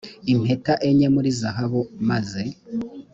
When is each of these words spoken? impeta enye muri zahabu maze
impeta 0.33 0.73
enye 0.89 1.07
muri 1.15 1.29
zahabu 1.39 1.81
maze 2.09 2.43